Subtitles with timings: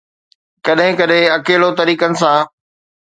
[0.65, 2.37] ڪڏهن ڪڏهن اڪيلو طريقن سان